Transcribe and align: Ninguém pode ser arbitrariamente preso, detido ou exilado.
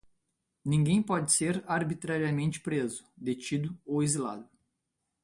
Ninguém 0.65 0.99
pode 0.99 1.31
ser 1.31 1.63
arbitrariamente 1.67 2.59
preso, 2.59 3.05
detido 3.15 3.77
ou 3.85 4.01
exilado. 4.01 4.49